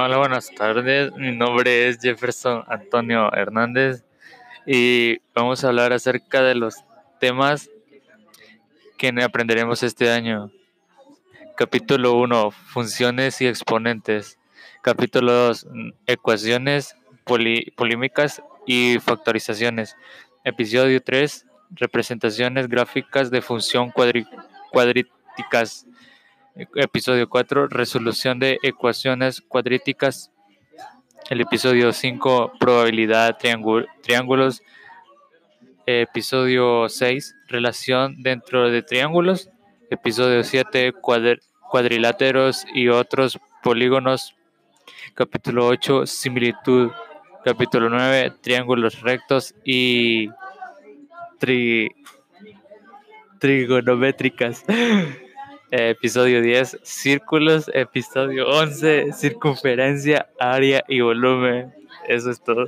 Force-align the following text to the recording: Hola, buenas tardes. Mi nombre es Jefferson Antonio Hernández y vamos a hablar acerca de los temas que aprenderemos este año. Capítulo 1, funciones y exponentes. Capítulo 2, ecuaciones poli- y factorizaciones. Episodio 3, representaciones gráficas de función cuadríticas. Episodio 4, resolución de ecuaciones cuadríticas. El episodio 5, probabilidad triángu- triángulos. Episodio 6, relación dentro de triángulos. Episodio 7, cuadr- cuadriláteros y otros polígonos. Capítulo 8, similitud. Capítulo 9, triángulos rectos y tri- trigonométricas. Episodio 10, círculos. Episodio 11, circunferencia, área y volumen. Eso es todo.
Hola, 0.00 0.18
buenas 0.18 0.48
tardes. 0.54 1.12
Mi 1.16 1.34
nombre 1.36 1.88
es 1.88 1.98
Jefferson 2.00 2.62
Antonio 2.68 3.32
Hernández 3.32 4.04
y 4.64 5.18
vamos 5.34 5.64
a 5.64 5.68
hablar 5.70 5.92
acerca 5.92 6.40
de 6.40 6.54
los 6.54 6.84
temas 7.18 7.68
que 8.96 9.10
aprenderemos 9.24 9.82
este 9.82 10.12
año. 10.12 10.52
Capítulo 11.56 12.12
1, 12.12 12.52
funciones 12.52 13.40
y 13.40 13.48
exponentes. 13.48 14.38
Capítulo 14.82 15.32
2, 15.32 15.66
ecuaciones 16.06 16.94
poli- 17.24 17.72
y 18.68 19.00
factorizaciones. 19.00 19.96
Episodio 20.44 21.02
3, 21.02 21.44
representaciones 21.70 22.68
gráficas 22.68 23.32
de 23.32 23.42
función 23.42 23.90
cuadríticas. 24.70 25.87
Episodio 26.74 27.28
4, 27.28 27.68
resolución 27.68 28.40
de 28.40 28.58
ecuaciones 28.62 29.40
cuadríticas. 29.40 30.32
El 31.30 31.40
episodio 31.40 31.92
5, 31.92 32.52
probabilidad 32.58 33.38
triángu- 33.38 33.86
triángulos. 34.02 34.62
Episodio 35.86 36.88
6, 36.88 37.36
relación 37.46 38.22
dentro 38.22 38.70
de 38.70 38.82
triángulos. 38.82 39.50
Episodio 39.90 40.42
7, 40.42 40.92
cuadr- 40.94 41.40
cuadriláteros 41.70 42.64
y 42.74 42.88
otros 42.88 43.38
polígonos. 43.62 44.34
Capítulo 45.14 45.66
8, 45.68 46.06
similitud. 46.06 46.90
Capítulo 47.44 47.88
9, 47.88 48.32
triángulos 48.40 49.00
rectos 49.00 49.54
y 49.64 50.28
tri- 51.38 51.94
trigonométricas. 53.38 54.64
Episodio 55.70 56.40
10, 56.40 56.78
círculos. 56.82 57.70
Episodio 57.74 58.48
11, 58.48 59.12
circunferencia, 59.12 60.28
área 60.38 60.82
y 60.88 61.00
volumen. 61.00 61.74
Eso 62.06 62.30
es 62.30 62.42
todo. 62.42 62.66